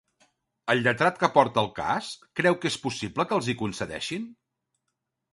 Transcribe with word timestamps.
El 0.73 0.79
lletrat 0.85 1.17
que 1.23 1.27
porta 1.33 1.59
el 1.63 1.67
cas, 1.79 2.07
creu 2.39 2.57
que 2.63 2.71
és 2.73 2.77
possible 2.85 3.25
que 3.33 3.37
els 3.41 3.51
hi 3.53 3.55
concedeixin? 3.61 4.25